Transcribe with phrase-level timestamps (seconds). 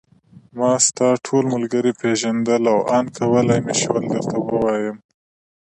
[0.57, 4.97] ما ستا ټول ملګري پېژندل او آن کولای مې شول درته ووایم.